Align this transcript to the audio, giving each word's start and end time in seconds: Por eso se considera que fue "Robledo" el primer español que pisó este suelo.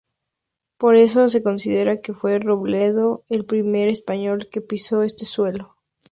Por 0.79 0.95
eso 0.95 1.29
se 1.29 1.43
considera 1.43 2.01
que 2.01 2.15
fue 2.15 2.39
"Robledo" 2.39 3.23
el 3.29 3.45
primer 3.45 3.87
español 3.87 4.49
que 4.51 4.59
pisó 4.61 5.03
este 5.03 5.25
suelo. 5.27 5.77